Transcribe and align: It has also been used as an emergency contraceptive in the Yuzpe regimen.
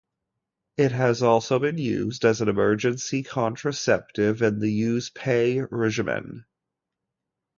It 0.77 0.93
has 0.93 1.21
also 1.21 1.59
been 1.59 1.77
used 1.77 2.25
as 2.25 2.41
an 2.41 2.49
emergency 2.49 3.21
contraceptive 3.21 4.41
in 4.41 4.57
the 4.57 4.71
Yuzpe 4.81 5.67
regimen. 5.69 6.45